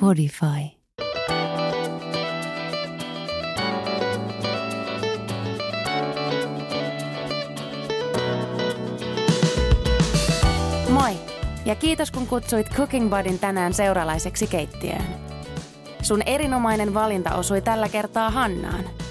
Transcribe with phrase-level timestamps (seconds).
[0.00, 0.46] Podify.
[10.88, 11.12] Moi!
[11.64, 15.02] Ja kiitos kun kutsuit Cooking Budin tänään seuralaiseksi keittiöön.
[16.02, 19.01] Sun erinomainen valinta osui tällä kertaa Hannaan.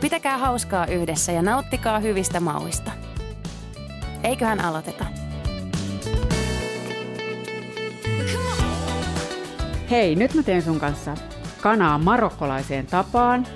[0.00, 2.90] Pitäkää hauskaa yhdessä ja nauttikaa hyvistä mauista.
[4.22, 5.04] Eiköhän aloiteta.
[9.90, 11.14] Hei, nyt mä teen sun kanssa
[11.60, 13.46] kanaa marokkolaiseen tapaan,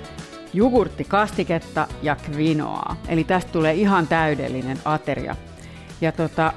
[0.53, 2.95] jogurttikastiketta ja kvinoaa.
[3.07, 5.35] Eli tästä tulee ihan täydellinen ateria.
[6.01, 6.53] Ja tota,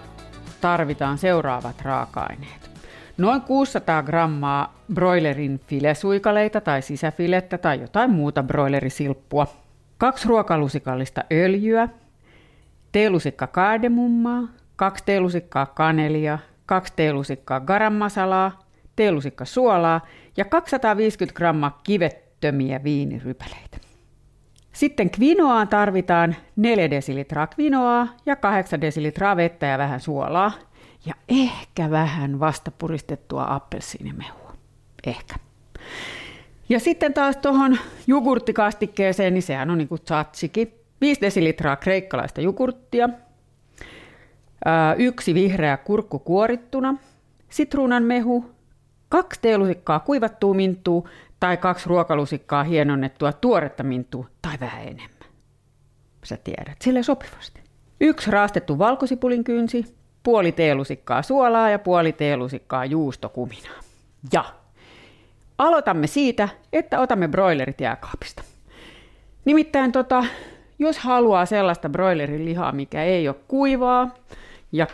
[0.60, 2.70] tarvitaan seuraavat raaka-aineet.
[3.18, 9.46] Noin 600 grammaa broilerin filesuikaleita tai sisäfilettä tai jotain muuta broilerisilppua.
[9.98, 11.88] Kaksi ruokalusikallista öljyä,
[12.92, 18.58] teelusikka kaademummaa, kaksi teelusikkaa kanelia, kaksi teelusikkaa garam masalaa,
[18.96, 20.00] teelusikka suolaa
[20.36, 23.78] ja 250 grammaa kivettömiä viinirypäleitä.
[24.72, 30.52] Sitten kvinoaan tarvitaan 4 desilitraa kvinoaa ja 8 desilitraa vettä ja vähän suolaa.
[31.06, 34.52] Ja ehkä vähän vasta puristettua appelsiinimehua.
[35.06, 35.34] Ehkä.
[36.68, 40.78] Ja sitten taas tuohon jogurttikastikkeeseen, niin sehän on niin kuin tzatziki.
[41.00, 43.08] 5 desilitraa kreikkalaista jogurttia,
[44.96, 46.94] yksi vihreä kurkku kuorittuna,
[47.50, 48.50] sitruunan mehu,
[49.08, 51.08] kaksi teelusikkaa kuivattua minttua
[51.40, 55.28] tai kaksi ruokalusikkaa hienonnettua tuoretta minttua tai vähän enemmän.
[56.24, 57.60] Sä tiedät, sille sopivasti.
[58.00, 59.84] Yksi raastettu valkosipulin kynsi,
[60.22, 63.80] puoli teelusikkaa suolaa ja puoli teelusikkaa juustokuminaa.
[64.32, 64.44] Ja
[65.58, 68.42] aloitamme siitä, että otamme broilerit jääkaapista.
[69.44, 70.24] Nimittäin tota,
[70.78, 74.14] jos haluaa sellaista broilerin lihaa, mikä ei ole kuivaa
[74.72, 74.86] ja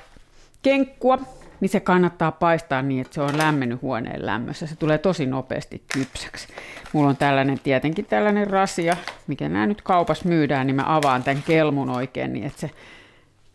[0.62, 1.18] kenkkua,
[1.60, 4.66] niin se kannattaa paistaa niin, että se on lämmennyt huoneen lämmössä.
[4.66, 6.48] Se tulee tosi nopeasti kypsäksi.
[6.92, 8.96] Mulla on tällainen tietenkin tällainen rasia,
[9.26, 12.70] mikä nämä nyt kaupassa myydään, niin mä avaan tämän kelmun oikein niin, että se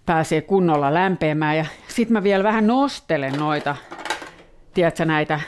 [0.05, 1.57] pääsee kunnolla lämpeämään.
[1.57, 3.75] Ja sitten mä vielä vähän nostelen noita,
[4.73, 5.39] tiedätkö, näitä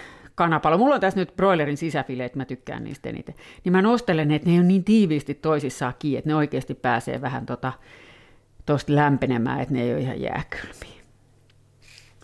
[0.41, 0.77] kanapalo.
[0.77, 3.35] Mulla on tässä nyt broilerin sisäfileet, mä tykkään niistä eniten.
[3.63, 7.45] Niin mä nostelen että ne on niin tiiviisti toisissaan kiinni, että ne oikeasti pääsee vähän
[7.45, 7.73] tota,
[8.65, 11.01] tosta lämpenemään, että ne ei ole ihan jääkylmiä.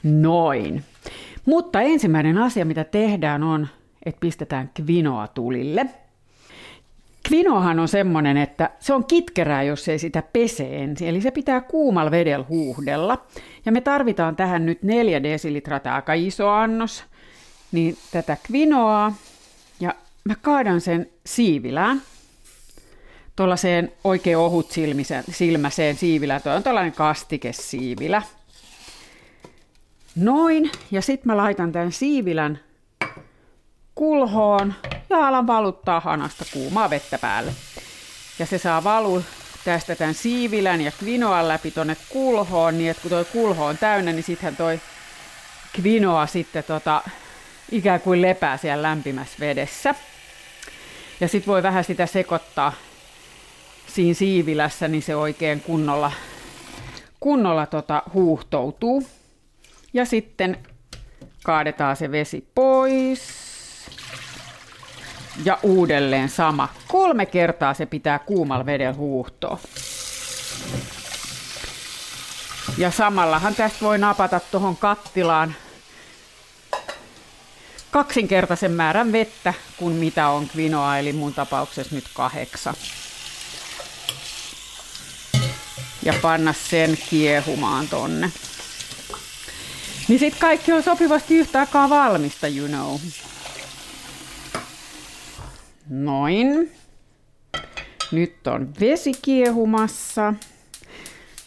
[0.04, 0.84] Noin.
[1.46, 3.68] Mutta ensimmäinen asia, mitä tehdään, on,
[4.06, 5.86] että pistetään kvinoa tulille.
[7.28, 11.08] Kvinoahan on semmoinen, että se on kitkerää, jos ei sitä pese ensin.
[11.08, 13.26] Eli se pitää kuumalla vedellä huuhdella.
[13.66, 17.04] Ja me tarvitaan tähän nyt 4 desilitraa, tämä aika iso annos,
[17.72, 19.14] niin tätä kvinoaa.
[19.80, 22.02] Ja mä kaadan sen siivilään.
[23.36, 24.72] Tuollaiseen oikein ohut
[25.32, 26.42] silmäseen siivilään.
[26.42, 28.22] Tuo on tällainen kastikesiivilä.
[30.16, 32.60] Noin, ja sitten mä laitan tämän siivilän
[33.96, 34.74] kulhoon
[35.10, 37.54] ja alan valuttaa hanasta kuumaa vettä päälle.
[38.40, 39.24] Ja se saa valu
[39.66, 44.12] tästä tämän siivilän ja kvinoan läpi tonne kulhoon, niin että kun toi kulho on täynnä,
[44.12, 44.82] niin sittenhän toi
[45.74, 47.04] kvinoa sitten tota,
[47.72, 49.96] ikään kuin lepää siellä lämpimässä vedessä.
[51.20, 52.74] Ja sitten voi vähän sitä sekoittaa
[53.88, 56.12] siinä siivilässä, niin se oikein kunnolla,
[57.20, 59.04] kunnolla tota, huuhtoutuu.
[59.94, 60.58] Ja sitten
[61.44, 63.48] kaadetaan se vesi pois.
[65.46, 66.70] Ja uudelleen sama.
[66.88, 69.60] Kolme kertaa se pitää kuumalla vedellä huuhtoa.
[72.78, 75.56] Ja samallahan tästä voi napata tuohon kattilaan
[77.92, 82.76] kaksinkertaisen määrän vettä kuin mitä on kvinoa, eli mun tapauksessa nyt kahdeksan.
[86.04, 88.32] Ja panna sen kiehumaan tonne.
[90.08, 93.00] Niin sit kaikki on sopivasti yhtä aikaa valmista, you know.
[95.90, 96.72] Noin.
[98.12, 100.34] Nyt on vesi kiehumassa.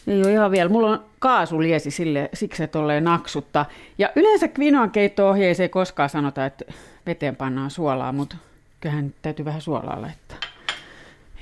[0.07, 0.69] Ei ole ihan vielä.
[0.69, 3.65] Mulla on kaasuliesi sille, siksi, että tolleen naksutta.
[3.97, 6.65] Ja yleensä kvinoan keitto-ohjeeseen ei koskaan sanota, että
[7.05, 8.35] veteen pannaan suolaa, mutta
[8.79, 10.37] kyllähän täytyy vähän suolaa laittaa.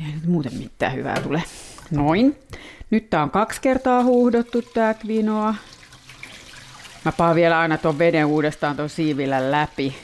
[0.01, 1.43] Ei nyt muuten mitään hyvää tule.
[1.91, 2.35] Noin.
[2.89, 5.55] Nyt tää on kaksi kertaa huuhdottu tää kvinoa.
[7.05, 9.95] Mä paan vielä aina tuon veden uudestaan tuon siivillä läpi.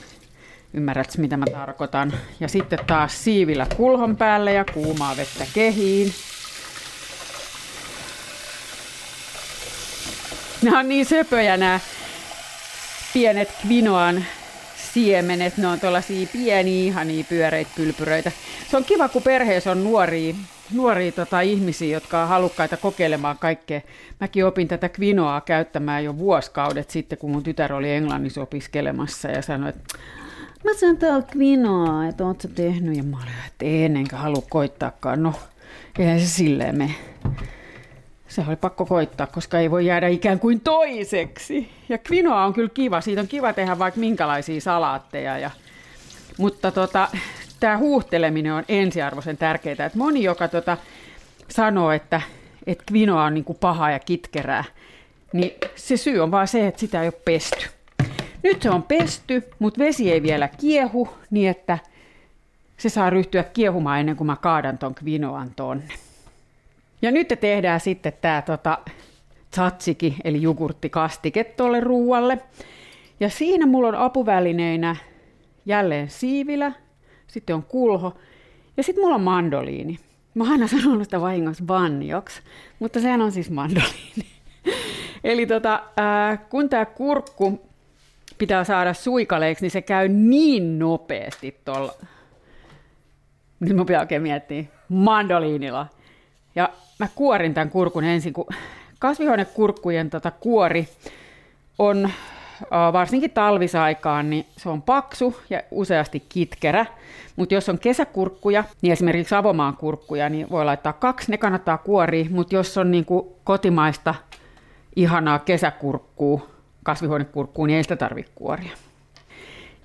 [0.74, 2.12] Ymmärrätkö, mitä mä tarkoitan?
[2.40, 6.12] Ja sitten taas siivillä kulhon päälle ja kuumaa vettä kehiin.
[10.66, 11.80] Nämä on niin söpöjä nämä
[13.12, 14.24] pienet kvinoan
[14.92, 15.56] siemenet.
[15.56, 18.32] Ne on tuollaisia pieniä, ihania pyöreitä pylpyröitä.
[18.70, 20.34] Se on kiva, kun perheessä on nuoria
[20.74, 23.80] nuoria tota, ihmisiä, jotka on halukkaita kokeilemaan kaikkea.
[24.20, 29.42] Mäkin opin tätä kvinoaa käyttämään jo vuosikaudet sitten, kun mun tytär oli Englannissa opiskelemassa ja
[29.42, 29.98] sanoi, että
[30.64, 32.96] mä sanon täällä kvinoaa, että oot sä tehnyt?
[32.96, 35.22] Ja mä olin, että en, enkä halua koittaakaan.
[35.22, 35.32] No,
[35.98, 36.94] eihän se silleen me.
[38.28, 41.70] Se oli pakko koittaa, koska ei voi jäädä ikään kuin toiseksi.
[41.88, 43.00] Ja kvinoa on kyllä kiva.
[43.00, 45.38] Siitä on kiva tehdä vaikka minkälaisia salaatteja.
[45.38, 45.50] Ja...
[46.38, 47.08] Mutta tota,
[47.60, 49.86] tämä huuhteleminen on ensiarvoisen tärkeää.
[49.86, 50.76] Että moni, joka tota,
[51.48, 52.20] sanoo, että,
[52.66, 54.64] että kvinoa on niin kuin paha ja kitkerää,
[55.32, 57.66] niin se syy on vaan se, että sitä ei ole pesty.
[58.42, 61.78] Nyt se on pesty, mutta vesi ei vielä kiehu, niin että
[62.76, 65.94] se saa ryhtyä kiehumaan ennen kuin mä kaadan ton kvinoan tonne.
[67.02, 68.78] Ja nyt tehdään sitten tämä tota,
[69.50, 72.38] tzatziki, eli jogurttikastike tuolle ruualle.
[73.20, 74.96] Ja siinä mulla on apuvälineinä
[75.66, 76.72] jälleen siivilä,
[77.26, 78.18] sitten on kulho
[78.76, 79.98] ja sitten mulla on mandoliini.
[80.34, 82.40] Mä oon aina sanonut sitä vahingossa banjoksi,
[82.78, 84.26] mutta sehän on siis mandoliini.
[85.24, 87.60] Eli tota, ää, kun tämä kurkku
[88.38, 91.92] pitää saada suikaleiksi, niin se käy niin nopeasti tuolla.
[93.60, 94.64] Nyt mä pitää oikein miettiä.
[94.88, 95.86] Mandoliinilla.
[96.56, 96.68] Ja
[96.98, 98.46] mä kuorin tämän kurkun ensin, kun
[98.98, 100.88] kasvihuonekurkkujen tota kuori
[101.78, 102.10] on
[102.92, 106.86] varsinkin talvisaikaan, niin se on paksu ja useasti kitkerä.
[107.36, 112.26] Mutta jos on kesäkurkkuja, niin esimerkiksi avomaan kurkkuja, niin voi laittaa kaksi, ne kannattaa kuoria,
[112.30, 114.14] mutta jos on niin kuin kotimaista
[114.96, 116.48] ihanaa kesäkurkkuu,
[116.82, 118.72] kasvihuonekurkkuu, niin ei sitä tarvitse kuoria.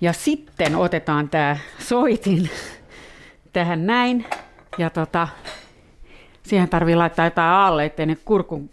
[0.02, 2.50] Ja sitten otetaan tämä soitin
[3.54, 4.26] tähän näin,
[4.78, 5.28] ja tota,
[6.44, 8.70] siihen tarvii laittaa jotain alle, ettei ne kurkun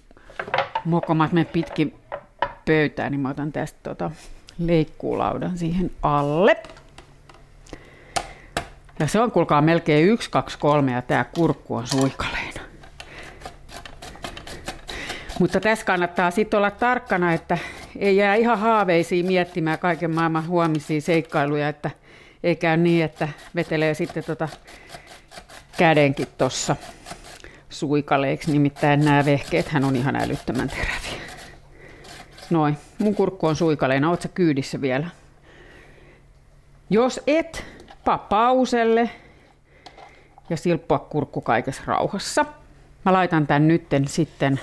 [0.84, 1.94] mokomat mene pitkin
[2.64, 4.10] pöytään, niin mä otan tästä tota
[4.58, 6.56] leikkuulaudan siihen alle.
[8.98, 12.60] Ja se on kuulkaa melkein 1, 2, 3 ja tämä kurkku on suikaleina.
[15.40, 17.58] Mutta tässä kannattaa sitten olla tarkkana, että
[17.96, 21.90] ei jää ihan haaveisiin miettimään kaiken maailman huomisia seikkailuja, että
[22.42, 24.48] ei käy niin, että vetelee sitten tota
[25.78, 26.76] kädenkin tuossa
[27.78, 31.28] suikaleiksi, nimittäin nämä vehkeet hän on ihan älyttömän teräviä.
[32.50, 35.06] Noin, mun kurkku on suikaleina, oot sä kyydissä vielä?
[36.90, 37.64] Jos et,
[38.28, 39.10] pauselle
[40.50, 42.44] ja silppua kurkku kaikessa rauhassa.
[43.04, 44.60] Mä laitan tän nytten sitten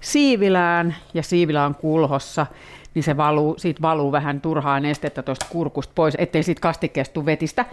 [0.00, 2.46] siivilään ja siivilään kulhossa,
[2.94, 7.64] niin se valuu, siitä valuu vähän turhaa nestettä tuosta kurkusta pois, ettei siitä kastikkeesta vetistä.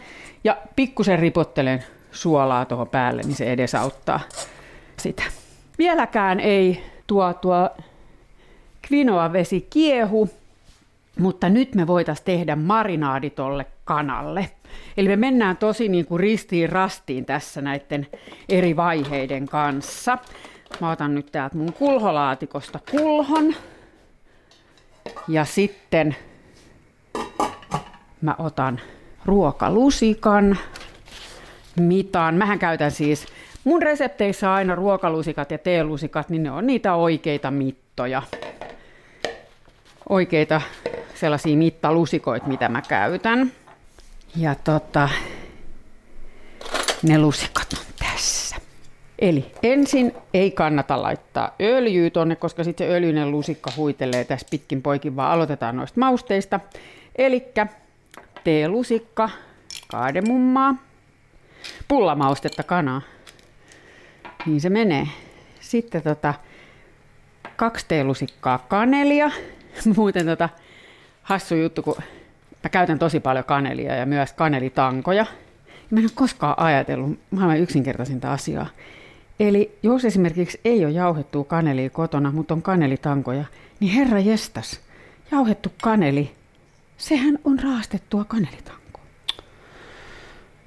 [0.43, 4.19] Ja pikkusen ripottelen suolaa tuohon päälle, niin se edesauttaa
[4.99, 5.23] sitä.
[5.77, 7.69] Vieläkään ei tuo, tuo
[8.81, 10.29] kvinoa vesi kiehu,
[11.19, 14.49] mutta nyt me voitaisiin tehdä marinaadi tolle kanalle.
[14.97, 18.07] Eli me mennään tosi niin kuin ristiin rastiin tässä näiden
[18.49, 20.17] eri vaiheiden kanssa.
[20.81, 23.55] Mä otan nyt täältä mun kulholaatikosta kulhon.
[25.27, 26.15] Ja sitten
[28.21, 28.81] mä otan
[29.25, 30.57] ruokalusikan,
[31.79, 32.35] mitan.
[32.35, 33.25] Mähän käytän siis,
[33.63, 38.21] mun resepteissä aina ruokalusikat ja teelusikat, niin ne on niitä oikeita mittoja.
[40.09, 40.61] Oikeita
[41.15, 43.51] sellaisia mittalusikoita, mitä mä käytän.
[44.35, 45.09] Ja tota,
[47.03, 48.55] ne lusikat on tässä.
[49.19, 54.81] Eli ensin ei kannata laittaa öljyä tonne, koska sitten se öljyinen lusikka huitelee tässä pitkin
[54.81, 56.59] poikin, vaan aloitetaan noista mausteista.
[57.15, 57.43] Eli
[58.43, 59.29] teelusikka,
[59.87, 60.75] kaademummaa,
[61.87, 63.01] pullamaustetta kanaa.
[64.45, 65.07] Niin se menee.
[65.59, 66.33] Sitten tota,
[67.55, 69.31] kaksi teelusikkaa kanelia.
[69.95, 70.49] Muuten tota,
[71.21, 71.95] hassu juttu, kun
[72.63, 75.25] mä käytän tosi paljon kanelia ja myös kanelitankoja.
[75.89, 78.67] Mä en ole koskaan ajatellut maailman yksinkertaisinta asiaa.
[79.39, 83.45] Eli jos esimerkiksi ei ole jauhettua kanelia kotona, mutta on kanelitankoja,
[83.79, 84.79] niin herra jestas,
[85.31, 86.31] jauhettu kaneli,
[86.97, 88.82] sehän on raastettua kanelitankoa.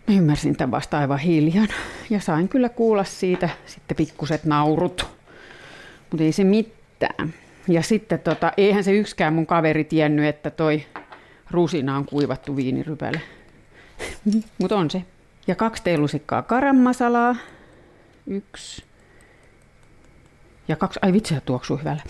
[0.09, 1.69] Mä ymmärsin tämän vasta aivan hiljan
[2.11, 5.07] ja sain kyllä kuulla siitä sitten pikkuset naurut,
[6.11, 7.35] mutta ei se mitään.
[7.69, 10.87] Ja sitten tota, eihän se yksikään mun kaveri tiennyt, että toi
[11.51, 13.21] rusina on kuivattu viinirypäle.
[14.61, 15.03] Mutta on se.
[15.47, 17.37] Ja kaksi teelusikkaa karammasalaa.
[18.27, 18.85] Yksi.
[20.69, 22.03] Ja kaksi, ai vitsi, tuoksuu hyvällä.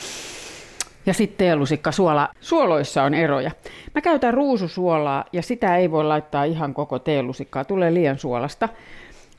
[1.06, 2.28] Ja sitten teelusikka suola.
[2.40, 3.50] Suoloissa on eroja.
[3.94, 7.64] Mä käytän ruususuolaa ja sitä ei voi laittaa ihan koko teelusikkaa.
[7.64, 8.68] Tulee liian suolasta.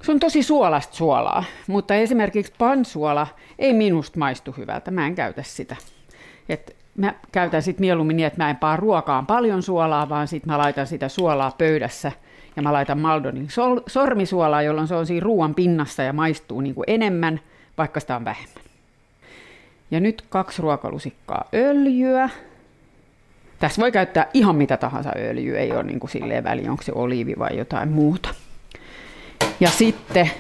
[0.02, 3.28] Se on tosi suolasta suolaa, mutta esimerkiksi pansuola
[3.60, 4.92] ei minusta maistu hyvältä.
[4.92, 5.76] Mä en käytä sitä.
[6.50, 10.54] Et mä käytän sitten mieluummin niin, että mä en paa ruokaan paljon suolaa, vaan sitten
[10.54, 12.12] mä laitan sitä suolaa pöydässä
[12.56, 16.76] ja mä laitan Maldonin sol- sormisuolaa, jolloin se on siinä ruoan pinnassa ja maistuu niin
[16.76, 17.40] kuin enemmän,
[17.78, 18.57] vaikka sitä on vähemmän.
[19.92, 22.30] Ja nyt kaksi ruokalusikkaa öljyä.
[23.60, 26.92] Tässä voi käyttää ihan mitä tahansa öljyä, ei ole niin kuin silleen väliä, onko se
[26.96, 28.30] oliivi vai jotain muuta.
[29.60, 30.32] Ja sitten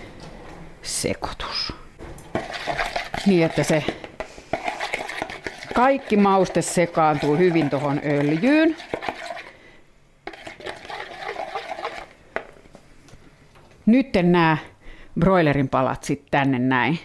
[0.82, 1.74] sekoitus.
[3.25, 3.84] Niin, että se
[5.75, 8.75] kaikki mauste sekaantuu hyvin tuohon öljyyn.
[13.86, 14.58] Nyt nämä
[15.20, 17.00] broilerin palat sitten tänne näin.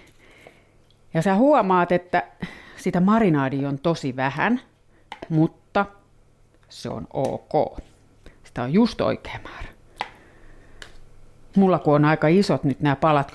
[1.15, 2.23] Ja sä huomaat, että
[2.77, 4.61] sitä marinaadia on tosi vähän,
[5.29, 5.87] mutta
[6.69, 7.79] se on ok.
[8.45, 9.69] Sitä on just oikea määrä.
[11.57, 13.33] Mulla kun on aika isot nyt nämä palat,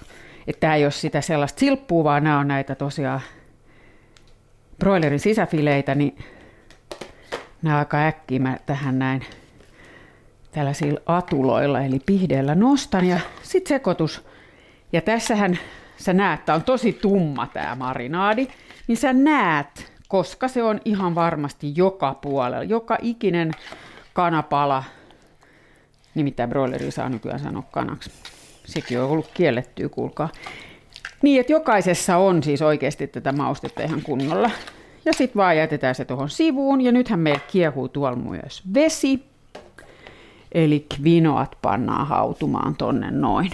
[0.48, 3.22] että tämä ei ole sitä sellaista silppua, vaan nämä on näitä tosiaan
[4.80, 6.18] broilerin sisäfileitä, niin
[7.62, 9.26] nämä aika äkkiä mä tähän näin
[10.52, 14.26] tällaisilla atuloilla, eli pihdeellä nostan ja sitten sekoitus.
[14.92, 15.60] Ja tässähän
[15.98, 18.48] sä näet, että on tosi tumma tämä marinaadi,
[18.88, 23.52] niin sä näet, koska se on ihan varmasti joka puolella, joka ikinen
[24.14, 24.84] kanapala,
[26.16, 28.12] nimittäin broileri saa nykyään sanoa kanaksi.
[28.66, 30.30] Sekin on ollut kiellettyä, kuulkaa.
[31.22, 34.52] Niin, että jokaisessa on siis oikeasti tätä maustetta ihan kunnolla.
[35.06, 36.82] Ja sitten vaan jätetään se tuohon sivuun.
[36.82, 39.24] Ja nythän meillä kiehuu tuolla myös vesi.
[40.52, 43.52] Eli kvinoat pannaan hautumaan tonne noin.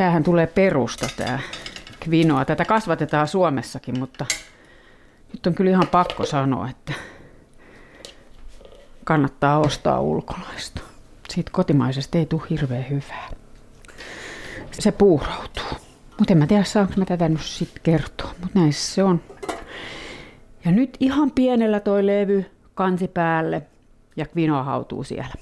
[0.00, 1.38] Tämähän tulee perusta tämä
[2.00, 2.44] kvinoa.
[2.44, 4.26] Tätä kasvatetaan Suomessakin, mutta
[5.32, 6.92] nyt on kyllä ihan pakko sanoa, että
[9.04, 10.80] kannattaa ostaa ulkolaista.
[11.28, 13.30] Siitä kotimaisesta ei tule hirveän hyvää.
[14.70, 15.78] Se puuroutuu.
[16.18, 19.22] Mutta en mä tiedä, saanko mä tätä nyt sitten kertoa, mutta näissä se on.
[20.64, 23.62] Ja nyt ihan pienellä toi levy kansi päälle
[24.16, 25.34] ja kvinoa hautuu siellä.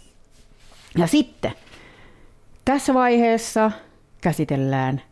[0.96, 1.52] Ja sitten
[2.64, 3.70] tässä vaiheessa
[4.20, 5.02] käsitellään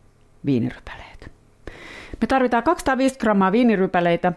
[0.45, 1.31] viinirypäleet.
[2.21, 4.33] Me tarvitaan 250 grammaa viinirypäleitä.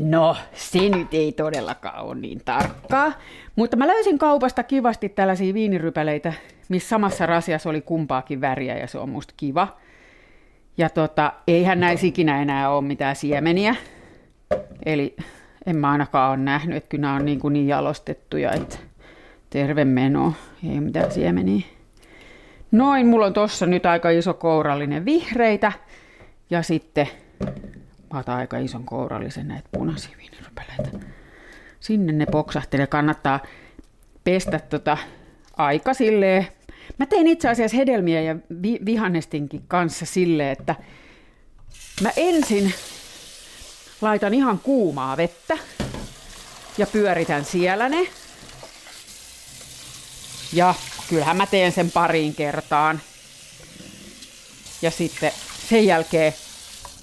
[0.00, 3.12] No, se nyt ei todellakaan ole niin tarkkaa.
[3.56, 6.32] Mutta mä löysin kaupasta kivasti tällaisia viinirypäleitä,
[6.68, 9.76] missä samassa rasiassa oli kumpaakin väriä ja se on musta kiva.
[10.78, 13.74] Ja tota, eihän näissä ikinä enää ole mitään siemeniä.
[14.86, 15.16] Eli
[15.66, 18.76] en mä ainakaan ole nähnyt, että kyllä nämä on niin, kuin niin jalostettuja, että
[19.50, 20.32] terve meno,
[20.70, 21.73] ei mitään siemeniä.
[22.74, 25.72] Noin, mulla on tossa nyt aika iso kourallinen vihreitä
[26.50, 27.08] ja sitten
[28.12, 30.98] mä otan aika ison kourallisen näitä punaisia viinirypäleitä.
[31.80, 33.40] Sinne ne poksahtelee, kannattaa
[34.24, 34.98] pestä tota
[35.56, 36.46] aika silleen.
[36.98, 40.74] Mä tein itse asiassa hedelmiä ja vi- vihannestinkin kanssa silleen, että
[42.02, 42.74] mä ensin
[44.00, 45.58] laitan ihan kuumaa vettä
[46.78, 48.06] ja pyöritän siellä ne.
[50.52, 50.74] Ja
[51.08, 53.00] kyllähän mä teen sen pariin kertaan.
[54.82, 55.32] Ja sitten
[55.68, 56.34] sen jälkeen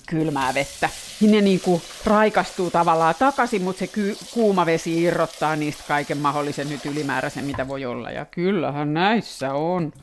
[0.08, 0.90] kylmää vettä.
[1.22, 6.70] Niin ne niinku raikastuu tavallaan takaisin, mutta se ky- kuuma vesi irrottaa niistä kaiken mahdollisen
[6.70, 8.12] nyt ylimääräisen, mitä voi olla.
[8.12, 9.94] Ja kyllähän näissä on.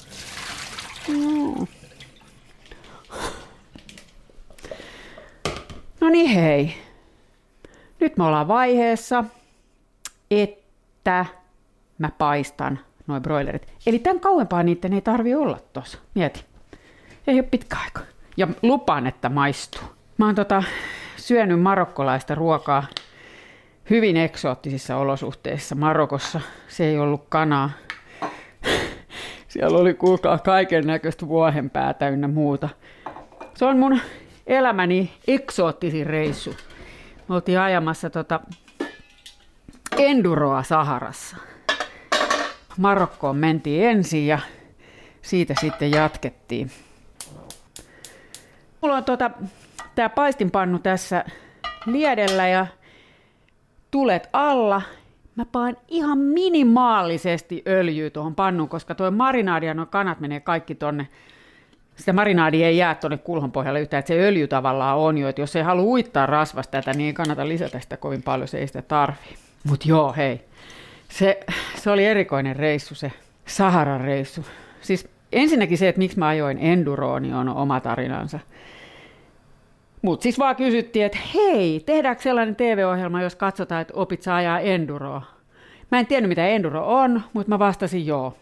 [6.01, 6.75] No niin hei.
[8.01, 9.25] Nyt me ollaan vaiheessa,
[10.31, 11.27] että
[11.99, 13.69] mä paistan noin broilerit.
[13.87, 15.99] Eli tämän kauempaa niiden ei tarvi olla tuossa.
[16.15, 16.45] Mieti.
[17.27, 18.01] Ei ole pitkä aika.
[18.37, 19.83] Ja lupaan, että maistuu.
[20.19, 20.63] Mä oon tota,
[21.17, 22.87] syönyt marokkolaista ruokaa
[23.91, 26.41] hyvin eksoottisissa olosuhteissa Marokossa.
[26.69, 27.71] Se ei ollut kanaa.
[29.49, 32.69] Siellä oli kuulkaa kaiken näköistä vuohenpäätä ynnä muuta.
[33.55, 34.01] Se on mun
[34.47, 36.55] elämäni eksoottisin reissu.
[37.29, 38.41] Me oltiin ajamassa tota
[39.97, 41.37] enduroa Saharassa.
[42.79, 44.39] Marokkoon mentiin ensin ja
[45.23, 46.71] siitä sitten jatkettiin.
[48.83, 49.31] Mulla on tota,
[49.95, 51.25] tää paistinpannu tässä
[51.87, 52.67] liedellä ja
[53.91, 54.83] tulet alla.
[55.37, 60.75] Mä paan ihan minimaalisesti öljyä tuohon pannuun, koska tuo marinaadi ja nuo kanat menee kaikki
[60.75, 61.09] tonne.
[61.97, 65.43] Sitä marinaadia ei jää tuonne kulhon pohjalle yhtään, että se öljy tavallaan on jo, että
[65.43, 68.67] jos ei halua uittaa rasvasta tätä, niin ei kannata lisätä sitä kovin paljon, se ei
[68.67, 69.37] sitä tarvii.
[69.65, 70.49] Mut joo, hei.
[71.09, 71.41] Se,
[71.77, 73.13] se oli erikoinen reissu, se
[73.47, 74.45] Saharan reissu.
[74.81, 78.39] Siis ensinnäkin se, että miksi mä ajoin enduroon, niin on oma tarinansa.
[80.03, 84.61] Mutta siis vaan kysyttiin, että hei, tehdäänkö sellainen TV-ohjelma, jos katsotaan, että opit saa ajaa
[84.61, 85.23] enduroa?
[85.91, 88.37] Mä en tiennyt, mitä enduro on, mutta mä vastasin joo.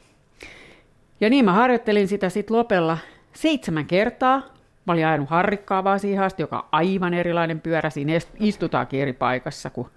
[1.20, 2.98] Ja niin mä harjoittelin sitä sitten lopella
[3.32, 4.42] seitsemän kertaa.
[4.86, 7.90] Mä olin ajanut harrikkaa vaan siihen asti, joka on aivan erilainen pyörä.
[7.90, 9.88] Siinä istutaankin eri paikassa kuin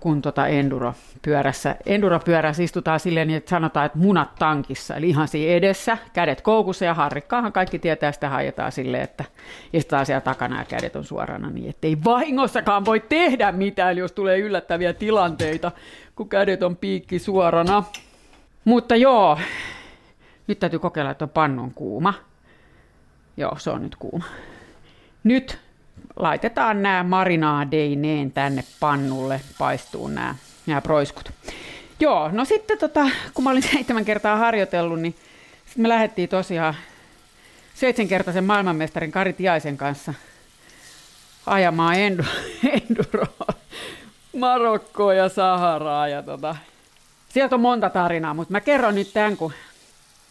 [0.00, 1.76] kuin tota enduropyörässä.
[1.86, 6.94] Enduropyörässä istutaan silleen, että sanotaan, että munat tankissa, eli ihan siinä edessä, kädet koukussa ja
[6.94, 9.24] harrikkaahan kaikki tietää, sitä hajetaan silleen, että
[9.72, 14.38] istutaan siellä takana ja kädet on suorana niin, ettei vahingossakaan voi tehdä mitään, jos tulee
[14.38, 15.72] yllättäviä tilanteita,
[16.16, 17.84] kun kädet on piikki suorana.
[18.64, 19.38] Mutta joo,
[20.46, 22.14] nyt täytyy kokeilla, että on kuuma.
[23.36, 24.24] Joo, se on nyt kuuma.
[25.24, 25.58] Nyt
[26.16, 30.34] laitetaan nämä marinaadeineen tänne pannulle, paistuu nämä,
[30.66, 31.32] nämä proiskut.
[32.00, 35.14] Joo, no sitten tota, kun mä olin seitsemän kertaa harjoitellut, niin
[35.66, 36.74] sitten me lähdettiin tosiaan
[37.74, 40.14] seitsemänkertaisen maailmanmestarin Kari Tiaisen kanssa
[41.46, 41.96] ajamaan
[42.88, 43.54] enduroa
[44.36, 46.08] Marokkoa ja Saharaa.
[46.08, 46.56] Ja tota,
[47.28, 49.52] sieltä on monta tarinaa, mutta mä kerron nyt tämän, kun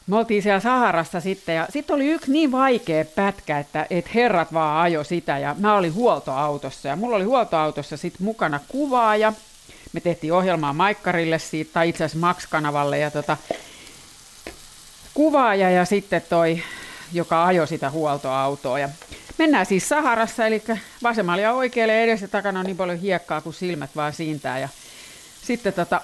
[0.08, 4.54] me oltiin siellä Saharassa sitten ja sitten oli yksi niin vaikea pätkä, että, että herrat
[4.54, 9.34] vaan ajo sitä ja mä olin huoltoautossa ja mulla oli huoltoautossa sitten mukana kuvaaja.
[9.94, 13.38] Me tehtiin ohjelmaa Maikkarille siitä, tai itse asiassa Max-kanavalle ja tota,
[15.14, 16.62] kuvaaja ja sitten toi,
[17.14, 18.80] joka ajoi sitä huoltoautoa.
[18.80, 18.90] Ja
[19.38, 20.64] mennään siis Saharassa, eli
[21.04, 24.60] vasemmalle ja oikealle edessä takana on niin paljon hiekkaa kuin silmät vaan siintää.
[24.60, 24.70] Ja
[25.42, 26.02] sitten tota,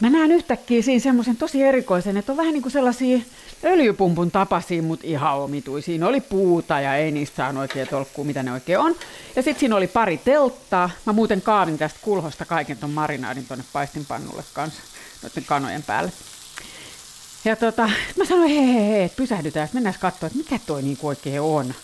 [0.00, 3.18] Mä näen yhtäkkiä siinä semmoisen tosi erikoisen, että on vähän niin kuin sellaisia
[3.64, 5.86] öljypumpun tapaisia, mutta ihan omituisia.
[5.86, 8.94] Siinä oli puuta ja ei niistä saanut oikein tolkkua, mitä ne oikein on.
[9.36, 10.90] Ja sitten siinä oli pari telttaa.
[11.06, 14.82] Mä muuten kaavin tästä kulhosta kaiken ton marinaadin tuonne paistinpannulle kanssa,
[15.22, 16.12] noiden kanojen päälle.
[17.44, 21.40] Ja tota, mä sanoin, hei hei hei, pysähdytään, mennään katsoa, että mikä toi niinku oikein
[21.40, 21.74] on.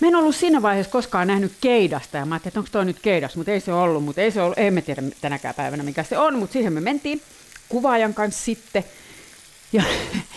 [0.00, 3.00] Mä en ollut siinä vaiheessa koskaan nähnyt keidasta ja mä ajattelin, että onko toi nyt
[3.02, 6.18] keidas, mutta ei se ollut, mutta ei se ollut, emme tiedä tänäkään päivänä mikä se
[6.18, 7.22] on, mutta siihen me mentiin
[7.68, 8.84] kuvaajan kanssa sitten.
[9.72, 9.82] Ja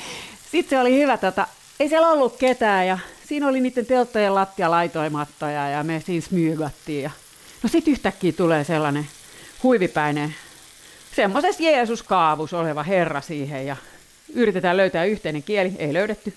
[0.51, 1.47] sitten se oli hyvä, tota,
[1.79, 7.03] ei siellä ollut ketään ja siinä oli niiden telttojen lattia laitoimattoja ja me siinä smyygattiin.
[7.03, 7.11] Ja...
[7.63, 9.07] No sitten yhtäkkiä tulee sellainen
[9.63, 10.35] huivipäinen,
[11.15, 13.75] semmoisessa Jeesus-kaavus oleva herra siihen ja
[14.33, 16.33] yritetään löytää yhteinen kieli, ei löydetty.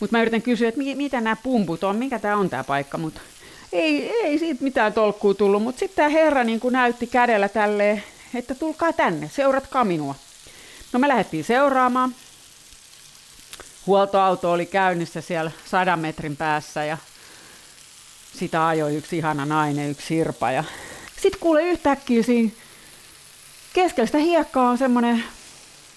[0.00, 3.20] Mutta mä yritän kysyä, että mitä nämä pumput on, mikä tämä on tämä paikka, mutta
[3.72, 5.62] ei, ei siitä mitään tolkkuu tullut.
[5.62, 8.04] Mutta sitten tämä herra niin näytti kädellä tälleen,
[8.34, 10.14] että tulkaa tänne, seuratkaa minua.
[10.92, 12.14] No me lähdettiin seuraamaan.
[13.86, 16.98] Huoltoauto oli käynnissä siellä sadan metrin päässä ja
[18.38, 20.50] sitä ajoi yksi ihana nainen, yksi sirpa.
[20.50, 20.64] Ja
[21.22, 22.50] sitten kuule yhtäkkiä siinä
[23.72, 25.24] keskellä sitä hiekkaa on semmoinen,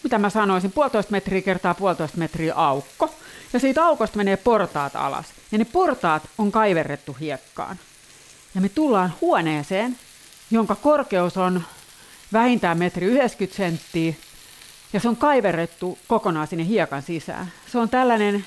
[0.03, 3.15] mitä mä sanoisin, puolitoista metriä kertaa puolitoista metriä aukko.
[3.53, 5.25] Ja siitä aukosta menee portaat alas.
[5.51, 7.79] Ja ne portaat on kaiverrettu hiekkaan.
[8.55, 9.97] Ja me tullaan huoneeseen,
[10.51, 11.63] jonka korkeus on
[12.33, 14.13] vähintään metri 90 senttiä.
[14.93, 17.51] Ja se on kaiverrettu kokonaan sinne hiekan sisään.
[17.71, 18.45] Se on tällainen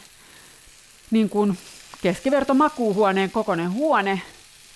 [1.10, 1.58] niin kuin
[2.02, 4.22] keskiverto makuuhuoneen kokoinen huone,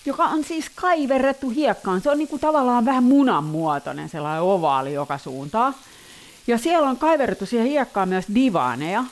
[0.05, 2.01] joka on siis kaiverrettu hiekkaan.
[2.01, 5.75] Se on niin kuin tavallaan vähän munan muotoinen, sellainen ovaali joka suuntaan.
[6.47, 9.03] Ja siellä on kaiverrettu siihen hiekkaan myös divaaneja,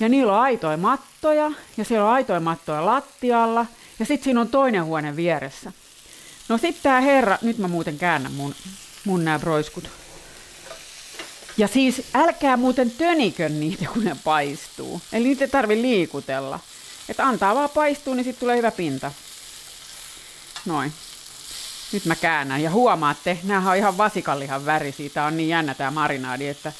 [0.00, 3.66] ja niillä on aitoja mattoja, ja siellä on aitoja mattoja lattialla,
[3.98, 5.72] ja sitten siinä on toinen huone vieressä.
[6.48, 8.54] No sitten tämä herra, nyt mä muuten käännän mun,
[9.04, 9.90] mun nämä broiskut.
[11.56, 15.02] Ja siis älkää muuten tönikön niitä, kun ne paistuu.
[15.12, 16.60] Eli niitä ei tarvi liikutella.
[17.08, 19.12] Että antaa vaan paistua, niin sitten tulee hyvä pinta.
[20.64, 20.92] Noin.
[21.92, 25.90] Nyt mä käännän ja huomaatte, nämä on ihan vasikallihan väri, siitä on niin jännä tämä
[25.90, 26.72] marinaadi, että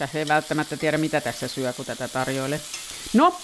[0.00, 2.60] tässä ei välttämättä tiedä, mitä tässä syö, kun tätä tarjoilee.
[3.12, 3.40] No,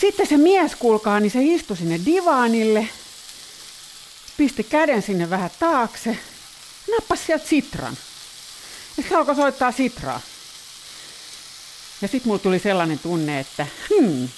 [0.00, 2.88] sitten se mies, kuulkaa, niin se istui sinne divaanille,
[4.36, 6.18] pisti käden sinne vähän taakse,
[6.90, 7.96] nappasi sieltä sitran.
[8.96, 10.20] Ja se alkoi soittaa sitraa.
[12.02, 14.28] Ja sitten mulla tuli sellainen tunne, että hmm,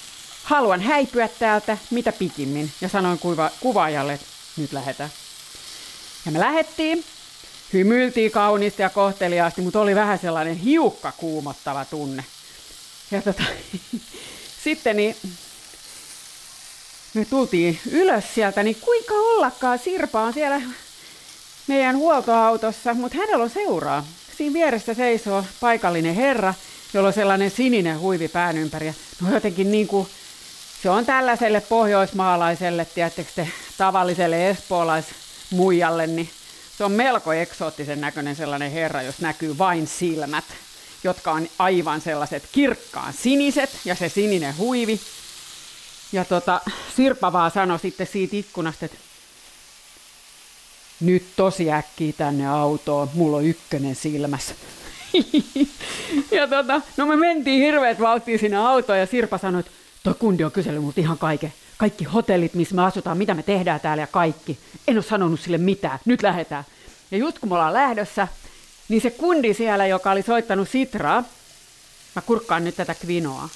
[0.43, 2.71] haluan häipyä täältä mitä pikimmin.
[2.81, 4.25] Ja sanoin kuva, kuvaajalle, että
[4.57, 5.09] nyt lähdetään.
[6.25, 7.05] Ja me lähettiin
[7.73, 12.23] hymyiltiin kauniisti ja kohteliaasti, mutta oli vähän sellainen hiukka kuumottava tunne.
[13.11, 13.43] Ja tota,
[14.63, 15.15] sitten niin,
[17.13, 20.61] me tultiin ylös sieltä, niin kuinka ollakaan Sirpa on siellä
[21.67, 24.05] meidän huoltoautossa, mutta hänellä on seuraa.
[24.37, 26.53] Siinä vieressä seisoo paikallinen herra,
[26.93, 28.93] jolla on sellainen sininen huivi pään ympäri.
[29.21, 30.07] No jotenkin niin kuin,
[30.83, 36.29] se on tällaiselle pohjoismaalaiselle, tiedättekö te, tavalliselle espoolaismuijalle, niin
[36.79, 40.45] se on melko eksoottisen näköinen sellainen herra, jos näkyy vain silmät,
[41.03, 44.99] jotka on aivan sellaiset kirkkaan siniset ja se sininen huivi.
[46.11, 46.61] Ja tota,
[46.95, 48.97] Sirpa vaan sanoi sitten siitä ikkunasta, että
[50.99, 54.55] nyt tosi äkkiä tänne autoon, mulla on ykkönen silmässä.
[56.31, 59.71] ja tota, no me mentiin hirveät vauhtia sinne autoon ja Sirpa sanoi, että
[60.03, 63.79] toi kundi on kysellyt multa ihan kaiken, kaikki hotellit, missä me asutaan, mitä me tehdään
[63.79, 64.59] täällä ja kaikki.
[64.87, 66.63] En ole sanonut sille mitään, nyt lähdetään.
[67.11, 68.27] Ja just kun me ollaan lähdössä,
[68.89, 71.23] niin se kundi siellä, joka oli soittanut Sitraa,
[72.15, 73.49] mä kurkkaan nyt tätä kvinoa.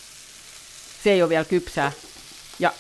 [1.04, 1.92] Se ei ole vielä kypsää.
[2.60, 2.74] Ja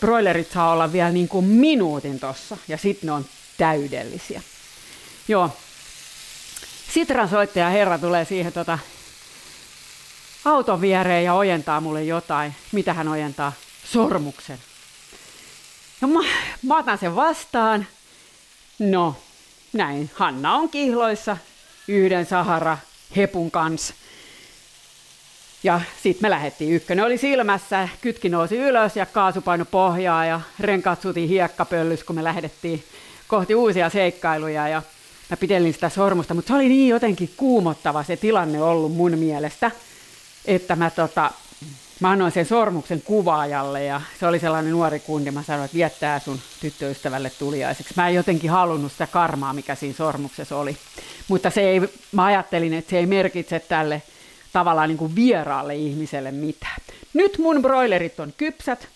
[0.00, 3.26] broilerit saa olla vielä niin kuin minuutin tossa, ja sitten ne on
[3.58, 4.42] täydellisiä.
[5.28, 5.50] Joo.
[6.94, 8.78] Sitran soittaja herra tulee siihen tota,
[10.44, 12.54] auton viereen ja ojentaa mulle jotain.
[12.72, 13.52] Mitä hän ojentaa?
[13.84, 14.58] Sormuksen.
[16.02, 16.20] Ja mä,
[16.62, 17.86] mä otan sen vastaan.
[18.78, 19.16] No,
[19.72, 20.10] näin.
[20.14, 21.36] Hanna on kihloissa
[21.88, 22.78] yhden Sahara
[23.16, 23.94] hepun kanssa.
[25.62, 26.72] Ja sitten me lähdettiin.
[26.72, 32.24] Ykkönen oli silmässä, kytki nousi ylös ja kaasupaino pohjaa ja renkaat sutiin hiekkapöllys, kun me
[32.24, 32.84] lähdettiin
[33.28, 34.68] kohti uusia seikkailuja.
[34.68, 34.82] Ja
[35.30, 39.70] mä pitelin sitä sormusta, mutta se oli niin jotenkin kuumottava se tilanne ollut mun mielestä,
[40.44, 41.30] että mä, tota,
[42.02, 45.30] mä annoin sen sormuksen kuvaajalle ja se oli sellainen nuori kundi.
[45.30, 47.94] Mä sanoin, että viettää sun tyttöystävälle tuliaiseksi.
[47.96, 50.76] Mä en jotenkin halunnut sitä karmaa, mikä siinä sormuksessa oli.
[51.28, 51.80] Mutta se ei,
[52.12, 54.02] mä ajattelin, että se ei merkitse tälle
[54.52, 56.76] tavallaan niin kuin vieraalle ihmiselle mitään.
[57.14, 58.88] Nyt mun broilerit on kypsät.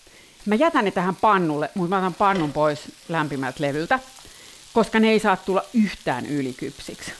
[0.45, 3.99] Mä jätän ne tähän pannulle, mutta mä otan pannun pois lämpimältä levyltä,
[4.73, 7.11] koska ne ei saa tulla yhtään ylikypsiksi.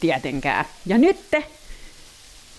[0.00, 0.64] Tietenkään.
[0.86, 1.16] Ja nyt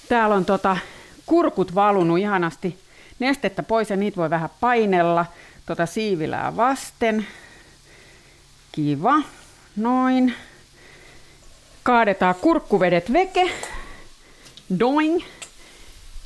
[0.09, 0.77] täällä on tota,
[1.25, 2.79] kurkut valunut ihanasti
[3.19, 5.25] nestettä pois ja niitä voi vähän painella
[5.65, 7.27] tota siivilää vasten.
[8.71, 9.21] Kiva.
[9.75, 10.33] Noin.
[11.83, 13.51] Kaadetaan kurkkuvedet veke
[14.79, 15.23] doing.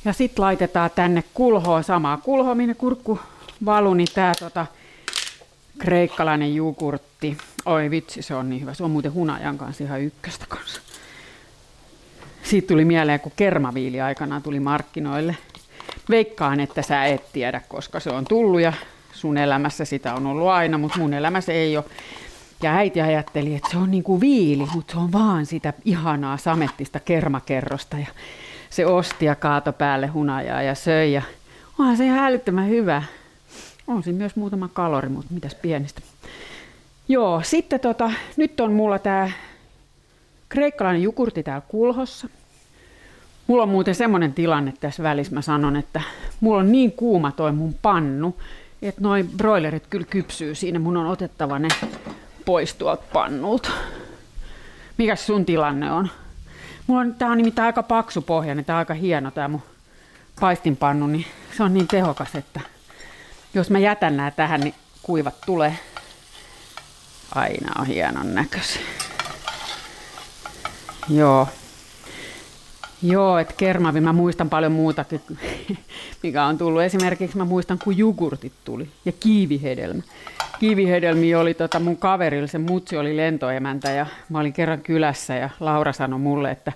[0.04, 3.18] Ja sitten laitetaan tänne kulhoa, samaa kulhoa, minne kurkku
[3.64, 4.66] valu, niin tää tota,
[5.78, 7.38] kreikkalainen jogurtti.
[7.66, 8.74] Oi vitsi, se on niin hyvä.
[8.74, 10.80] Se on muuten hunajan kanssa ihan ykköstä kanssa.
[12.48, 15.36] Siitä tuli mieleen, kun kermaviili aikanaan tuli markkinoille.
[16.10, 18.72] Veikkaan, että sä et tiedä, koska se on tullut ja
[19.12, 21.84] sun elämässä sitä on ollut aina, mutta mun elämässä ei ole.
[22.62, 26.36] Ja äiti ajatteli, että se on niin kuin viili, mutta se on vaan sitä ihanaa
[26.36, 27.98] samettista kermakerrosta.
[27.98, 28.06] Ja
[28.70, 31.12] se osti ja kaato päälle hunajaa ja söi.
[31.12, 31.22] Ja
[31.78, 33.02] onhan se ihan älyttömän hyvä.
[33.86, 36.00] On siinä myös muutama kalori, mutta mitäs pienistä.
[37.08, 39.32] Joo, sitten tota, nyt on mulla tää
[40.48, 42.28] kreikkalainen jukurti täällä kulhossa.
[43.48, 46.02] Mulla on muuten semmoinen tilanne tässä välissä, mä sanon, että
[46.40, 48.40] mulla on niin kuuma toi mun pannu,
[48.82, 50.78] että noin broilerit kyllä kypsyy siinä.
[50.78, 51.68] Mun on otettava ne
[52.44, 53.70] pois tuolta pannulta.
[54.98, 56.10] Mikä sun tilanne on?
[56.86, 59.62] Mulla on, tää on nimittäin aika paksu pohja, niin tää on aika hieno tää mun
[60.40, 62.60] paistinpannu, niin se on niin tehokas, että
[63.54, 65.78] jos mä jätän nää tähän, niin kuivat tulee.
[67.34, 68.82] Aina on hienon näköisiä.
[71.08, 71.48] Joo.
[73.02, 75.20] Joo, että kermavi, mä muistan paljon muutakin,
[76.22, 76.82] mikä on tullut.
[76.82, 80.02] Esimerkiksi mä muistan, kun jogurtit tuli ja kiivihedelmä
[80.58, 85.50] kivihedelmi oli tota mun kaverilla, se mutsi oli lentoemäntä ja mä olin kerran kylässä ja
[85.60, 86.72] Laura sanoi mulle, että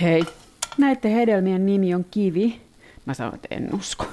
[0.00, 0.24] hei,
[0.78, 2.60] näiden hedelmien nimi on kivi.
[3.06, 4.06] Mä sanoin, että en usko.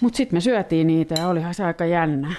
[0.00, 2.34] Mut sitten me syötiin niitä ja olihan se aika jännä.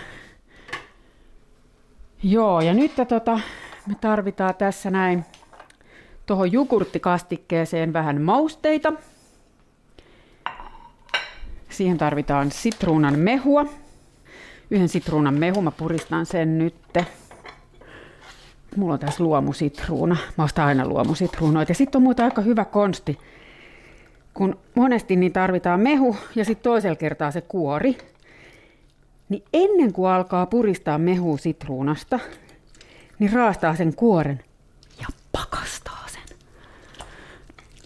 [2.24, 3.40] Joo, ja nyt tota,
[3.88, 5.26] me tarvitaan tässä näin
[6.26, 8.94] tuohon jogurttikastikkeeseen vähän mausteita.
[11.70, 13.66] Siihen tarvitaan sitruunan mehua
[14.70, 17.06] yhden sitruunan mehu, mä puristan sen nytte.
[18.76, 20.18] Mulla on tässä luomusitruuna.
[20.38, 21.72] Mä ostan aina luomusitruunoita.
[21.72, 23.20] Ja sitten on muuta aika hyvä konsti,
[24.34, 27.98] kun monesti niin tarvitaan mehu ja sitten toisella kertaa se kuori.
[29.30, 32.20] Niin ennen kuin alkaa puristaa mehu sitruunasta,
[33.20, 34.44] niin raastaa sen kuoren
[35.00, 36.38] ja pakastaa sen.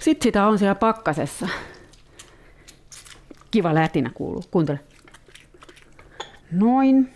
[0.01, 1.47] Sitten sitä on siellä pakkasessa.
[3.51, 4.43] Kiva lätinä kuuluu.
[4.51, 4.79] Kuuntele.
[6.51, 7.13] Noin.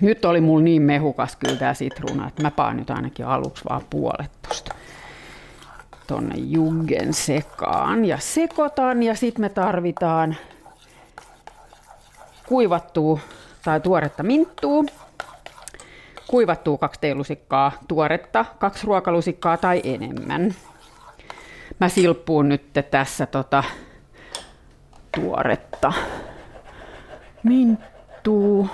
[0.00, 3.82] Nyt oli mulla niin mehukas kyllä tää sitruuna, että mä paan nyt ainakin aluksi vaan
[3.90, 4.74] puolet tosta
[6.06, 10.36] tonne juggen sekaan ja sekoitan ja sitten me tarvitaan
[12.46, 13.18] kuivattua
[13.64, 14.84] tai tuoretta minttua,
[16.28, 20.54] kuivattua kaksi teelusikkaa, tuoretta kaksi ruokalusikkaa tai enemmän.
[21.80, 23.64] Mä silppuun nyt tässä tota
[25.14, 25.92] tuoretta
[27.42, 28.68] minttua maistuu.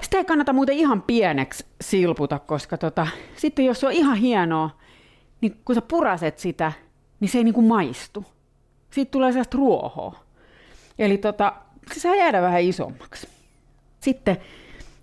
[0.00, 3.06] Sitä ei kannata muuten ihan pieneksi silputa, koska tota,
[3.36, 4.70] sitten jos se on ihan hienoa,
[5.40, 6.72] niin kun sä puraset sitä,
[7.20, 8.24] niin se ei niinku maistu.
[8.90, 10.18] Siitä tulee sellaista ruohoa.
[10.98, 11.52] Eli tota,
[11.92, 13.28] se saa jäädä vähän isommaksi.
[14.00, 14.36] Sitten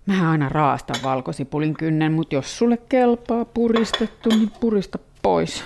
[0.06, 5.64] mä aina raastan valkosipulin kynnen, mutta jos sulle kelpaa puristettu, niin purista pois.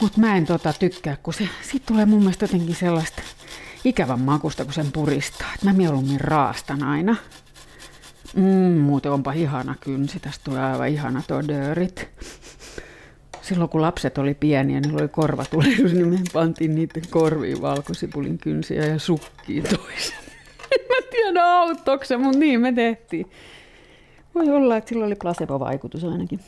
[0.00, 3.22] Mutta mä en tota tykkää, kun se, sit tulee mun mielestä jotenkin sellaista
[3.84, 5.48] ikävän makusta, kun sen puristaa.
[5.54, 7.16] Et mä mieluummin raastan aina.
[8.36, 12.08] Mm, muuten onpa ihana kynsi, tästä tulee aivan ihana dörit.
[13.42, 18.86] Silloin kun lapset oli pieniä, niin oli korvatulehdus, niin me pantiin niiden korviin valkosipulin kynsiä
[18.86, 20.27] ja sukkiin toisen.
[20.88, 23.30] mä tiedä auttoiko mutta niin me tehtiin.
[24.34, 26.40] Voi olla, että sillä oli placebo-vaikutus ainakin.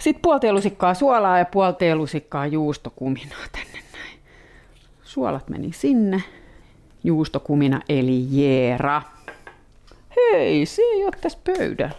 [0.00, 4.18] Sitten puoli suolaa ja puoli teelusikkaa juustokuminaa tänne näin.
[5.02, 6.22] Suolat meni sinne.
[7.04, 9.02] Juustokumina eli jeera.
[10.16, 11.94] Hei, se ei ole tässä pöydällä.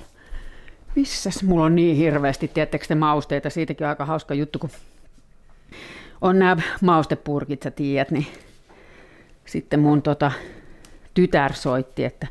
[0.96, 4.70] Missäs mulla on niin hirveästi, tiettekö te mausteita, siitäkin on aika hauska juttu, kun
[6.22, 8.28] on nämä maustepurkit, sä tiedät, niin
[9.46, 10.32] sitten mun tota,
[11.16, 12.28] tytär soitti, että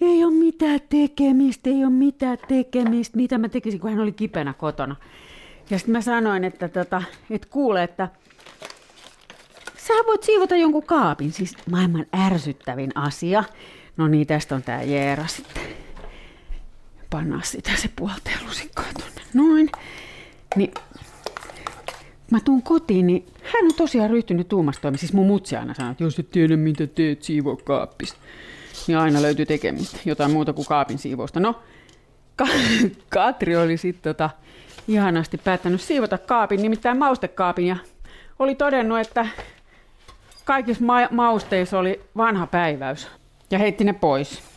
[0.00, 4.52] ei ole mitään tekemistä, ei ole mitään tekemistä, mitä mä tekisin, kun hän oli kipenä
[4.52, 4.96] kotona.
[5.70, 8.08] Ja sitten mä sanoin, että, tota, että kuule, että
[9.76, 13.44] sä voit siivota jonkun kaapin, siis maailman ärsyttävin asia.
[13.96, 15.62] No niin, tästä on tää Jeera sitten.
[17.10, 19.22] Pannaan sitä se puolteen lusikkaa tonne.
[19.34, 19.70] Noin.
[20.56, 20.74] Niin
[22.30, 24.98] mä tuun kotiin, niin hän on tosiaan ryhtynyt tuumastoimaan.
[24.98, 28.18] Siis mun mutsi aina sanoo, että jos et tiedä mitä teet, siivoo kaappista
[28.86, 31.40] niin aina löytyy tekemistä, jotain muuta kuin kaapin siivousta.
[31.40, 31.62] No,
[32.36, 32.48] Ka-
[33.08, 34.30] Katri oli sitten tota,
[34.88, 37.76] ihanasti päättänyt siivota kaapin, nimittäin maustekaapin, ja
[38.38, 39.26] oli todennut, että
[40.44, 43.08] kaikissa ma- mausteissa oli vanha päiväys,
[43.50, 44.49] ja heitti ne pois.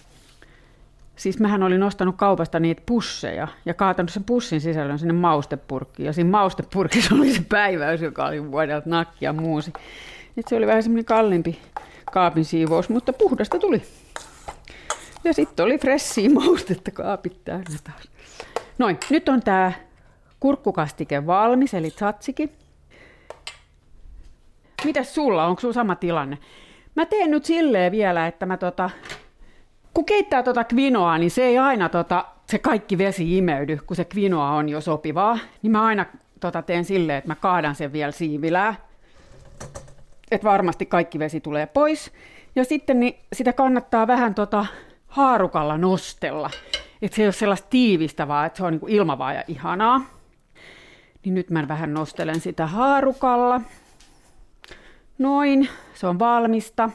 [1.15, 6.05] Siis mähän olin ostanut kaupasta niitä pusseja ja kaatanut sen pussin sisällön sinne maustepurkkiin.
[6.05, 9.73] Ja siinä maustepurkissa oli se päiväys, joka oli vuodelta nakkia muusi.
[10.37, 11.59] Et se oli vähän semmoinen kalliimpi
[12.11, 13.81] kaapin siivous, mutta puhdasta tuli.
[15.23, 18.09] Ja sitten oli fressiä maustetta kaapit täynnä taas.
[18.77, 19.71] Noin, nyt on tämä
[20.39, 22.51] kurkkukastike valmis, eli tzatziki.
[24.83, 26.37] Mitäs sulla, onko sulla sama tilanne?
[26.95, 28.89] Mä teen nyt silleen vielä, että mä tota,
[29.93, 34.05] kun keittää tota kvinoa, niin se ei aina tota, se kaikki vesi imeydy, kun se
[34.05, 35.39] kvinoa on jo sopivaa.
[35.61, 36.05] Niin mä aina
[36.39, 38.75] tota, teen silleen, että mä kaadan sen vielä siivilää.
[40.31, 42.11] Että varmasti kaikki vesi tulee pois.
[42.55, 44.65] Ja sitten niin sitä kannattaa vähän tota,
[45.07, 46.49] haarukalla nostella.
[47.01, 50.01] Että se ei ole sellaista tiivistä, vaan että se on niin ilmavaa ja ihanaa.
[51.25, 53.61] Niin nyt mä vähän nostelen sitä haarukalla.
[55.17, 56.89] Noin, se on valmista.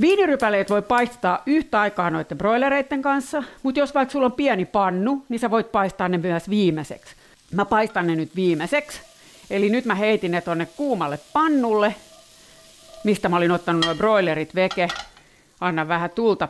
[0.00, 5.26] Viinirypäleet voi paistaa yhtä aikaa noiden broilereiden kanssa, mutta jos vaikka sulla on pieni pannu,
[5.28, 7.14] niin sä voit paistaa ne myös viimeiseksi.
[7.54, 9.00] Mä paistan ne nyt viimeiseksi.
[9.50, 11.94] Eli nyt mä heitin ne tonne kuumalle pannulle
[13.04, 14.88] mistä mä olin ottanut nuo broilerit veke.
[15.60, 16.48] Anna vähän tulta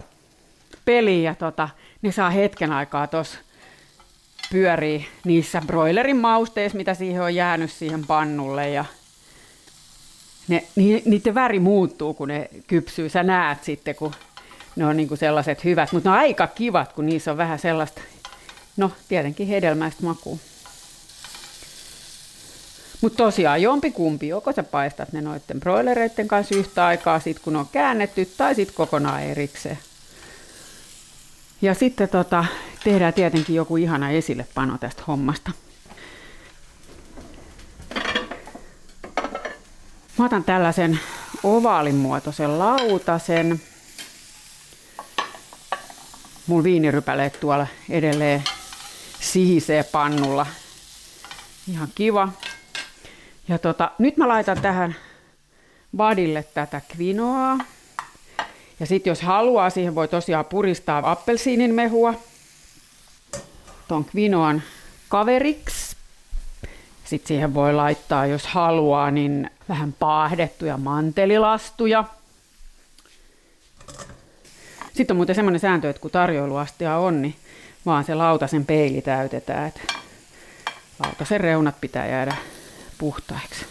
[0.85, 1.69] peliin ja tota,
[2.03, 3.39] ne saa hetken aikaa tuossa
[4.53, 8.85] pyörii niissä broilerin mausteissa, mitä siihen on jäänyt siihen pannulle ja
[10.51, 13.09] ne, ni, niiden väri muuttuu, kun ne kypsyy.
[13.09, 14.13] Sä näet sitten, kun
[14.77, 18.01] ne on niinku sellaiset hyvät, mutta ne on aika kivat, kun niissä on vähän sellaista,
[18.77, 20.37] no tietenkin hedelmäistä makua.
[23.01, 27.69] Mutta tosiaan jompikumpi, joko sä paistat ne noiden broilereiden kanssa yhtä aikaa, sit kun on
[27.73, 29.79] käännetty, tai sitten kokonaan erikseen.
[31.63, 32.45] Ja sitten tota,
[32.85, 35.51] tehdään tietenkin joku ihana esillepano tästä hommasta.
[40.21, 41.01] Mä otan tällaisen
[41.43, 43.61] ovaalin muotoisen lautasen.
[46.47, 48.45] Mun viinirypäleet tuolla edelleen
[49.21, 50.47] sihisee pannulla.
[51.69, 52.29] Ihan kiva.
[53.49, 54.97] Ja tota, nyt mä laitan tähän
[55.99, 57.59] vadille tätä kvinoaa.
[58.81, 62.15] Ja sitten jos haluaa, siihen voi tosiaan puristaa appelsiinin mehua
[63.89, 64.63] ton kvinoan
[65.09, 65.80] kaveriksi.
[67.11, 72.05] Sitten siihen voi laittaa, jos haluaa, niin vähän paahdettuja mantelilastuja.
[74.95, 77.35] Sitten on muuten semmoinen sääntö, että kun tarjoiluastia on, niin
[77.87, 79.69] vaan se lautasen peili täytetään.
[79.69, 79.81] Että
[81.05, 82.37] lautasen reunat pitää jäädä
[82.99, 83.65] puhtaiksi.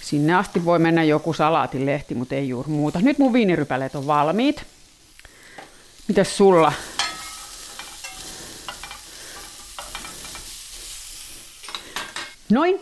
[0.00, 3.00] Sinne asti voi mennä joku salaatilehti, mutta ei juuri muuta.
[3.02, 4.64] Nyt mun viinirypäleet on valmiit.
[6.08, 6.72] Mitäs sulla?
[12.50, 12.80] Noin.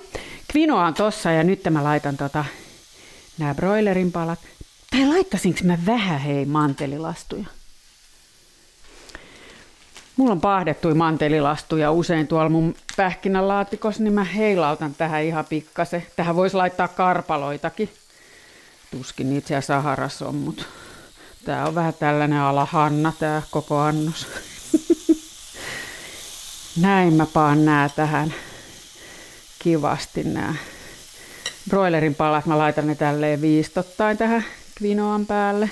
[0.48, 2.44] Kvinoa on tossa ja nyt mä laitan tota,
[3.38, 4.38] nämä broilerin palat.
[4.90, 7.44] Tai laittasinko mä vähän hei mantelilastuja?
[10.16, 16.06] Mulla on paahdettuja mantelilastuja usein tuolla mun pähkinänlaatikossa, niin mä heilautan tähän ihan pikkasen.
[16.16, 17.90] Tähän voisi laittaa karpaloitakin.
[18.90, 20.64] Tuskin niitä siellä Saharassa on, mutta
[21.44, 24.26] tää on vähän tällainen alahanna tää koko annos.
[26.80, 28.34] Näin mä paan nää tähän
[29.58, 30.54] kivasti nämä
[31.68, 32.46] broilerin palat.
[32.46, 34.44] Mä laitan ne tälleen viistottain tähän
[34.74, 35.70] kvinoan päälle.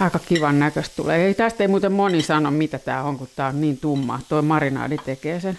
[0.00, 1.26] Aika kivan näköistä tulee.
[1.26, 4.20] Ei, tästä ei muuten moni sano, mitä tämä on, kun tämä on niin tumma.
[4.28, 5.58] Tuo marinaadi tekee sen.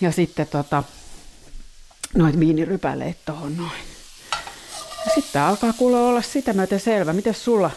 [0.00, 0.82] Ja sitten tota,
[2.14, 3.80] noit viinirypäleet tuohon noin.
[5.06, 7.12] Ja sitten alkaa kuulla olla sitä myöten selvä.
[7.12, 7.70] Miten sulla?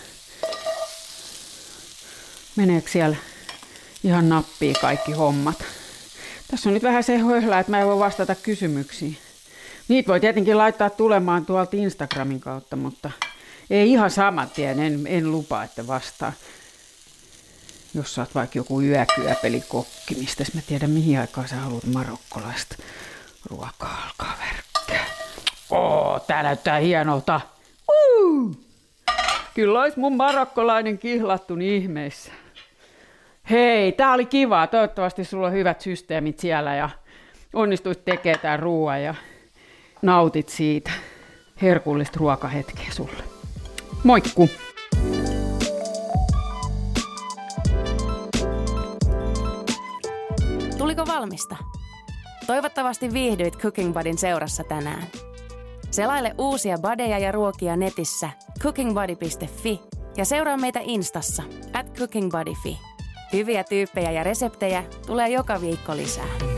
[2.55, 3.15] Meneekö siellä
[4.03, 5.63] ihan nappii kaikki hommat?
[6.51, 9.17] Tässä on nyt vähän se höhlä, että mä en voi vastata kysymyksiin.
[9.87, 13.11] Niitä voi tietenkin laittaa tulemaan tuolta Instagramin kautta, mutta
[13.69, 16.33] ei ihan saman tien, en, en lupaa, että vastaa.
[17.93, 22.75] Jos sä oot vaikka joku yökyöpelikokki, mistä mä tiedän mihin aikaan sä haluat marokkolaista
[23.45, 25.05] ruokaa alkaa verkkää.
[25.69, 27.41] Oo, tää näyttää hienolta.
[27.91, 28.55] Uh!
[29.53, 32.31] Kyllä olisi mun marokkolainen kihlattu niin ihmeissä.
[33.49, 34.67] Hei, tää oli kiva.
[34.67, 36.89] Toivottavasti sulla on hyvät systeemit siellä ja
[37.53, 39.15] onnistuit tekemään tämän ruoan ja
[40.01, 40.91] nautit siitä.
[41.61, 43.23] Herkullista ruokahetkeä sulle.
[44.03, 44.49] Moikku!
[50.77, 51.55] Tuliko valmista?
[52.47, 55.03] Toivottavasti viihdyit Cooking Budin seurassa tänään.
[55.91, 58.29] Selaile uusia badeja ja ruokia netissä
[58.59, 59.81] cookingbody.fi
[60.17, 62.92] ja seuraa meitä Instassa at cookingbuddyfi.
[63.33, 66.52] Hyviä tyyppejä ja reseptejä tulee joka viikko lisää.